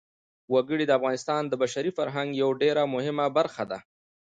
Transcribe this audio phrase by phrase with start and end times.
[0.53, 3.79] وګړي د افغانستان د بشري فرهنګ یوه ډېره مهمه برخه ده.